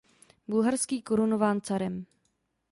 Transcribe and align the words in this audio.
Bulharský 0.47 1.01
korunován 1.01 1.61
carem. 1.61 2.05